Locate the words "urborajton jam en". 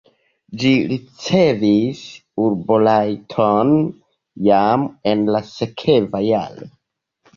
2.45-5.23